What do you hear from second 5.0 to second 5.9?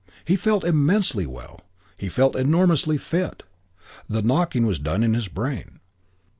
in his brain.